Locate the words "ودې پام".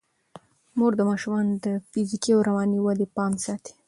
2.81-3.33